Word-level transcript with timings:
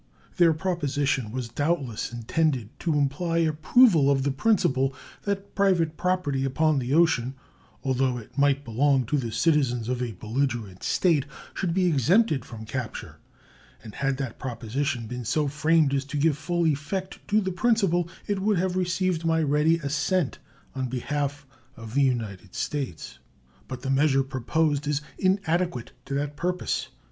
Their 0.37 0.51
proposition 0.53 1.31
was 1.31 1.47
doubtless 1.47 2.11
intended 2.11 2.69
to 2.79 2.97
imply 2.97 3.37
approval 3.37 4.09
of 4.09 4.23
the 4.23 4.31
principle 4.31 4.95
that 5.25 5.53
private 5.53 5.95
property 5.95 6.43
upon 6.43 6.79
the 6.79 6.91
ocean, 6.91 7.35
although 7.83 8.17
it 8.17 8.35
might 8.35 8.65
belong 8.65 9.05
to 9.05 9.17
the 9.19 9.31
citizens 9.31 9.87
of 9.89 10.01
a 10.01 10.13
belligerent 10.13 10.81
state, 10.81 11.27
should 11.53 11.75
be 11.75 11.85
exempted 11.85 12.43
from 12.45 12.65
capture; 12.65 13.17
and 13.83 13.93
had 13.93 14.17
that 14.17 14.39
proposition 14.39 15.05
been 15.05 15.23
so 15.23 15.47
framed 15.47 15.93
as 15.93 16.03
to 16.05 16.17
give 16.17 16.35
full 16.35 16.65
effect 16.65 17.19
to 17.27 17.39
the 17.39 17.51
principle, 17.51 18.09
it 18.25 18.39
would 18.41 18.57
have 18.57 18.75
received 18.75 19.23
my 19.23 19.43
ready 19.43 19.77
assent 19.83 20.39
on 20.73 20.87
behalf 20.87 21.45
of 21.77 21.93
the 21.93 22.01
United 22.01 22.55
States. 22.55 23.19
But 23.67 23.83
the 23.83 23.91
measure 23.91 24.23
proposed 24.23 24.87
is 24.87 25.01
inadequate 25.19 25.91
to 26.05 26.15
that 26.15 26.35
purpose. 26.37 26.87